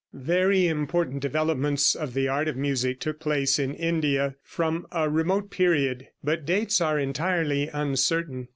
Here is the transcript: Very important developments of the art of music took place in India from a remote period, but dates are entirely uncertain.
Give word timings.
Very 0.13 0.65
important 0.65 1.21
developments 1.21 1.93
of 1.93 2.15
the 2.15 2.27
art 2.27 2.47
of 2.47 2.57
music 2.57 2.99
took 2.99 3.19
place 3.19 3.59
in 3.59 3.75
India 3.75 4.33
from 4.41 4.87
a 4.91 5.07
remote 5.07 5.51
period, 5.51 6.07
but 6.23 6.43
dates 6.43 6.81
are 6.81 6.97
entirely 6.97 7.69
uncertain. 7.71 8.47